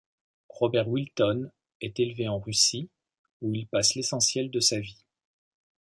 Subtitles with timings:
[0.49, 2.89] Robert Wilton est élevé en Russie,
[3.43, 5.05] où il passe l'essentiel de sa vie.